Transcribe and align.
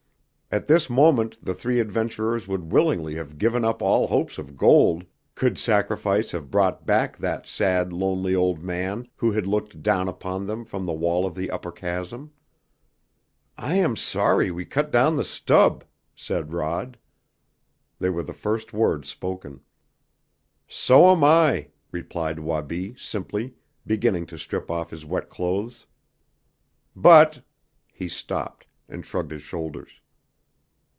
At 0.53 0.67
this 0.67 0.89
moment 0.89 1.37
the 1.41 1.53
three 1.53 1.79
adventurers 1.79 2.45
would 2.45 2.73
willingly 2.73 3.15
have 3.15 3.37
given 3.37 3.63
up 3.63 3.81
all 3.81 4.07
hopes 4.07 4.37
of 4.37 4.57
gold 4.57 5.05
could 5.33 5.57
sacrifice 5.57 6.31
have 6.31 6.51
brought 6.51 6.85
back 6.85 7.15
that 7.19 7.47
sad, 7.47 7.93
lonely 7.93 8.35
old 8.35 8.61
man 8.61 9.07
who 9.15 9.31
had 9.31 9.47
looked 9.47 9.81
down 9.81 10.09
upon 10.09 10.47
them 10.47 10.65
from 10.65 10.85
the 10.85 10.91
wall 10.91 11.25
of 11.25 11.35
the 11.35 11.49
upper 11.49 11.71
chasm. 11.71 12.33
"I 13.57 13.75
am 13.75 13.95
sorry 13.95 14.51
we 14.51 14.65
cut 14.65 14.91
down 14.91 15.15
the 15.15 15.23
stub," 15.23 15.85
said 16.15 16.51
Rod. 16.51 16.97
They 17.99 18.09
were 18.09 18.21
the 18.23 18.33
first 18.33 18.73
words 18.73 19.07
spoken. 19.07 19.61
"So 20.67 21.09
am 21.11 21.23
I," 21.23 21.69
replied 21.93 22.39
Wabi 22.39 22.93
simply, 22.97 23.55
beginning 23.87 24.25
to 24.25 24.37
strip 24.37 24.69
off 24.69 24.89
his 24.91 25.05
wet 25.05 25.29
clothes. 25.29 25.85
"But" 26.93 27.41
He 27.93 28.09
stopped, 28.09 28.67
and 28.89 29.05
shrugged 29.05 29.31
his 29.31 29.43
shoulders. 29.43 29.93